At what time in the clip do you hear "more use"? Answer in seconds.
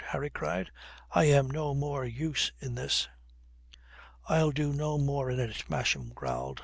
1.75-2.51